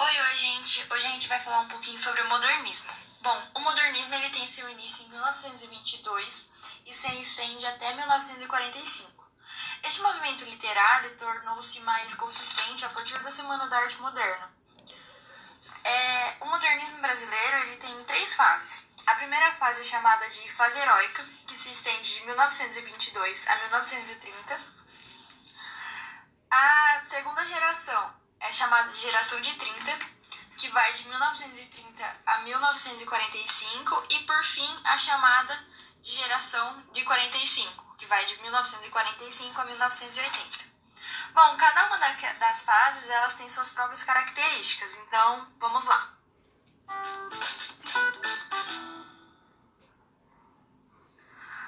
Oi, 0.00 0.20
oi, 0.20 0.38
gente. 0.38 0.86
Hoje 0.92 1.06
a 1.06 1.10
gente 1.10 1.26
vai 1.26 1.40
falar 1.40 1.58
um 1.58 1.68
pouquinho 1.68 1.98
sobre 1.98 2.20
o 2.20 2.28
modernismo. 2.28 2.92
Bom, 3.20 3.50
o 3.56 3.58
modernismo 3.58 4.14
ele 4.14 4.30
tem 4.30 4.46
seu 4.46 4.70
início 4.70 5.04
em 5.04 5.08
1922 5.08 6.50
e 6.86 6.94
se 6.94 7.20
estende 7.20 7.66
até 7.66 7.92
1945. 7.94 9.28
Este 9.82 10.00
movimento 10.00 10.44
literário 10.44 11.16
tornou-se 11.16 11.80
mais 11.80 12.14
consistente 12.14 12.84
a 12.84 12.90
partir 12.90 13.18
da 13.18 13.28
Semana 13.28 13.66
da 13.66 13.76
Arte 13.78 13.96
Moderna. 14.00 14.54
É, 15.82 16.36
o 16.42 16.46
modernismo 16.46 17.00
brasileiro 17.00 17.56
ele 17.64 17.76
tem 17.78 18.04
três 18.04 18.32
fases. 18.34 18.86
A 19.04 19.16
primeira 19.16 19.52
fase 19.54 19.80
é 19.80 19.84
chamada 19.84 20.28
de 20.30 20.48
fase 20.52 20.78
heróica, 20.78 21.24
que 21.48 21.56
se 21.56 21.72
estende 21.72 22.14
de 22.14 22.24
1922 22.24 23.48
a 23.48 23.56
1930. 23.56 24.60
A 26.52 27.00
segunda 27.02 27.44
geração 27.44 28.27
é 28.40 28.52
chamada 28.52 28.90
de 28.92 29.00
geração 29.00 29.40
de 29.40 29.54
30, 29.54 29.98
que 30.56 30.68
vai 30.68 30.92
de 30.92 31.08
1930 31.08 32.20
a 32.26 32.38
1945, 32.38 34.06
e 34.10 34.18
por 34.20 34.44
fim 34.44 34.80
a 34.84 34.98
chamada 34.98 35.66
de 36.00 36.12
geração 36.12 36.82
de 36.92 37.04
45, 37.04 37.96
que 37.96 38.06
vai 38.06 38.24
de 38.24 38.40
1945 38.42 39.60
a 39.60 39.64
1980. 39.64 40.68
Bom, 41.34 41.56
cada 41.56 41.86
uma 41.86 41.98
das 41.98 42.62
fases 42.62 43.08
elas 43.08 43.34
tem 43.34 43.48
suas 43.50 43.68
próprias 43.68 44.02
características, 44.02 44.94
então 44.96 45.46
vamos 45.58 45.84
lá. 45.84 46.10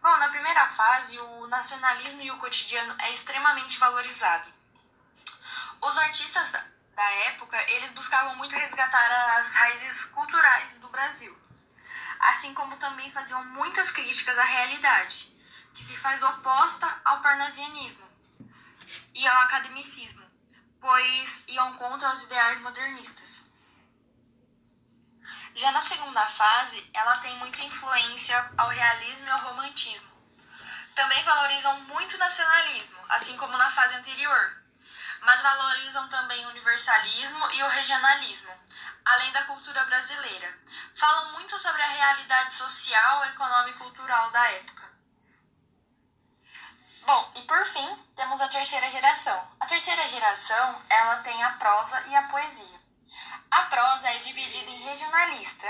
Bom, 0.00 0.16
na 0.16 0.28
primeira 0.30 0.68
fase, 0.68 1.18
o 1.18 1.46
nacionalismo 1.46 2.22
e 2.22 2.30
o 2.30 2.38
cotidiano 2.38 2.94
é 3.02 3.12
extremamente 3.12 3.78
valorizado. 3.78 4.61
Os 5.82 5.98
artistas 5.98 6.48
da, 6.52 6.64
da 6.94 7.10
época, 7.26 7.60
eles 7.72 7.90
buscavam 7.90 8.36
muito 8.36 8.54
resgatar 8.54 9.36
as 9.36 9.52
raízes 9.52 10.04
culturais 10.04 10.78
do 10.78 10.88
Brasil, 10.88 11.36
assim 12.20 12.54
como 12.54 12.76
também 12.76 13.10
faziam 13.10 13.44
muitas 13.46 13.90
críticas 13.90 14.38
à 14.38 14.44
realidade, 14.44 15.36
que 15.74 15.82
se 15.82 15.96
faz 15.96 16.22
oposta 16.22 17.00
ao 17.04 17.20
parnasianismo 17.20 18.08
e 19.12 19.26
ao 19.26 19.42
academicismo, 19.42 20.24
pois 20.80 21.44
iam 21.48 21.74
contra 21.74 22.12
os 22.12 22.22
ideais 22.22 22.60
modernistas. 22.60 23.42
Já 25.56 25.72
na 25.72 25.82
segunda 25.82 26.24
fase, 26.28 26.90
ela 26.94 27.18
tem 27.18 27.36
muita 27.38 27.60
influência 27.60 28.52
ao 28.56 28.68
realismo 28.68 29.26
e 29.26 29.30
ao 29.30 29.40
romantismo. 29.40 30.12
Também 30.94 31.24
valorizam 31.24 31.80
muito 31.82 32.14
o 32.14 32.18
nacionalismo, 32.18 32.98
assim 33.08 33.36
como 33.36 33.58
na 33.58 33.70
fase 33.72 33.96
anterior, 33.96 34.61
mas 35.22 35.40
valorizam 35.40 36.08
também 36.08 36.44
o 36.44 36.48
universalismo 36.50 37.50
e 37.52 37.62
o 37.62 37.68
regionalismo, 37.68 38.52
além 39.04 39.32
da 39.32 39.44
cultura 39.44 39.84
brasileira. 39.84 40.58
Falam 40.96 41.32
muito 41.32 41.58
sobre 41.58 41.80
a 41.80 41.88
realidade 41.88 42.54
social, 42.54 43.24
econômica 43.26 43.78
e 43.78 43.80
cultural 43.80 44.30
da 44.30 44.50
época. 44.50 44.92
Bom, 47.04 47.32
e 47.36 47.42
por 47.42 47.64
fim, 47.66 47.96
temos 48.16 48.40
a 48.40 48.48
terceira 48.48 48.90
geração. 48.90 49.56
A 49.60 49.66
terceira 49.66 50.06
geração, 50.06 50.82
ela 50.88 51.16
tem 51.16 51.42
a 51.42 51.50
prosa 51.52 52.00
e 52.08 52.14
a 52.14 52.22
poesia. 52.28 52.80
A 53.50 53.62
prosa 53.64 54.08
é 54.08 54.18
dividida 54.18 54.70
em 54.70 54.82
regionalista, 54.82 55.66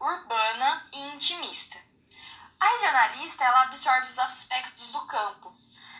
urbana 0.00 0.86
e 0.92 1.00
intimista. 1.08 1.78
A 2.60 2.66
regionalista, 2.66 3.44
ela 3.44 3.62
absorve 3.62 4.06
os 4.06 4.18
aspectos 4.18 4.92
do 4.92 5.06
campo. 5.06 5.54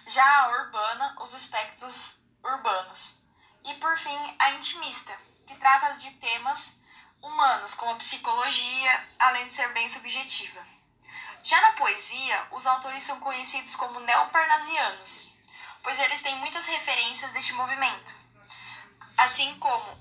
Já 0.07 0.45
a 0.45 0.49
urbana, 0.49 1.17
os 1.21 1.35
aspectos 1.35 2.19
urbanos. 2.43 3.17
E 3.65 3.75
por 3.75 3.97
fim, 3.99 4.37
a 4.39 4.51
intimista, 4.53 5.17
que 5.47 5.55
trata 5.57 5.95
de 5.95 6.11
temas 6.13 6.77
humanos, 7.23 7.75
como 7.75 7.93
a 7.93 7.97
psicologia, 7.97 9.09
além 9.19 9.49
de 9.49 9.55
ser 9.55 9.73
bem 9.73 9.89
subjetiva. 9.89 10.61
Já 11.43 11.61
na 11.61 11.73
poesia, 11.73 12.49
os 12.53 12.67
autores 12.67 13.03
são 13.03 13.21
conhecidos 13.21 13.75
como 13.75 14.01
neoparnasianos, 14.01 15.35
pois 15.83 15.99
eles 15.99 16.21
têm 16.21 16.37
muitas 16.37 16.67
referências 16.67 17.31
deste 17.33 17.53
movimento, 17.55 18.15
assim 19.17 19.59
como 19.59 19.97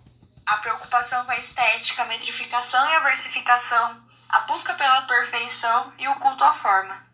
a 0.45 0.57
preocupação 0.57 1.25
com 1.25 1.31
a 1.31 1.37
estética, 1.37 2.03
a 2.03 2.05
metrificação 2.05 2.89
e 2.89 2.95
a 2.95 2.99
versificação, 3.01 4.03
a 4.29 4.39
busca 4.41 4.73
pela 4.73 5.03
perfeição 5.03 5.93
e 5.97 6.07
o 6.07 6.15
culto 6.15 6.43
à 6.43 6.51
forma. 6.51 7.05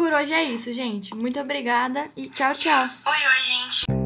Por 0.00 0.14
hoje 0.14 0.32
é 0.32 0.42
isso, 0.42 0.72
gente. 0.72 1.14
Muito 1.14 1.38
obrigada 1.38 2.10
e 2.16 2.26
tchau, 2.26 2.54
tchau. 2.54 2.88
Oi, 3.06 3.12
oi, 3.12 3.44
gente. 3.44 3.99